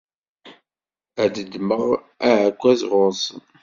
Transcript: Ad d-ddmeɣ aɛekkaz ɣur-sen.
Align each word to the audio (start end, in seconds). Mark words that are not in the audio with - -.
Ad 1.23 1.31
d-ddmeɣ 1.33 1.83
aɛekkaz 2.29 2.81
ɣur-sen. 2.91 3.41